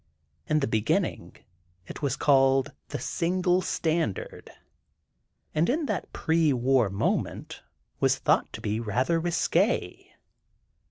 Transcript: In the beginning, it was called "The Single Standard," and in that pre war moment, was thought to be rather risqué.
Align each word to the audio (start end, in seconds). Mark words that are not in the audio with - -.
In 0.47 0.61
the 0.61 0.67
beginning, 0.67 1.35
it 1.85 2.01
was 2.01 2.15
called 2.15 2.73
"The 2.87 2.97
Single 2.97 3.61
Standard," 3.61 4.49
and 5.53 5.69
in 5.69 5.85
that 5.85 6.11
pre 6.11 6.51
war 6.53 6.89
moment, 6.89 7.61
was 7.99 8.17
thought 8.17 8.51
to 8.53 8.61
be 8.61 8.79
rather 8.79 9.21
risqué. 9.21 10.07